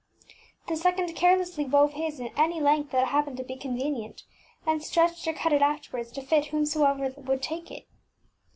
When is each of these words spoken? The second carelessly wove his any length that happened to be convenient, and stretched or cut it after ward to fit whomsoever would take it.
The 0.67 0.75
second 0.75 1.13
carelessly 1.15 1.63
wove 1.65 1.93
his 1.93 2.19
any 2.35 2.59
length 2.59 2.89
that 2.89 3.09
happened 3.09 3.37
to 3.37 3.43
be 3.43 3.55
convenient, 3.55 4.23
and 4.65 4.83
stretched 4.83 5.27
or 5.27 5.33
cut 5.33 5.53
it 5.53 5.61
after 5.61 5.95
ward 5.95 6.07
to 6.15 6.23
fit 6.23 6.45
whomsoever 6.47 7.13
would 7.21 7.43
take 7.43 7.69
it. 7.69 7.85